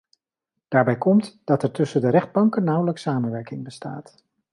[0.67, 4.23] Daarbij komt dat er tussen de rechtbanken nauwelijks samenwerking bestaat.